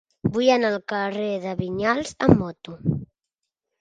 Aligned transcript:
Vull 0.35 0.47
anar 0.53 0.71
al 0.73 0.77
carrer 0.93 1.27
de 1.45 1.53
Vinyals 1.61 2.17
amb 2.29 2.43
moto. 2.43 2.79